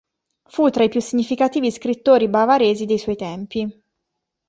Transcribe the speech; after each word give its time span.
Fu 0.49 0.67
tra 0.71 0.83
i 0.83 0.89
più 0.89 0.99
significativi 0.99 1.69
scrittori 1.69 2.27
bavaresi 2.27 2.85
dei 2.85 2.97
suoi 2.97 3.15
tempi. 3.15 3.83